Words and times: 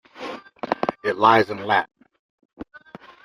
It 1.03 1.17
lies 1.17 1.51
in 1.51 1.63
Lat. 1.63 1.87